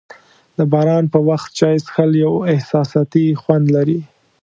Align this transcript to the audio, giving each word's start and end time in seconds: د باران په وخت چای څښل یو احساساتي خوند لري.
د 0.57 0.59
باران 0.71 1.03
په 1.13 1.19
وخت 1.29 1.49
چای 1.59 1.75
څښل 1.85 2.11
یو 2.23 2.33
احساساتي 2.53 3.25
خوند 3.41 3.65
لري. 3.75 3.99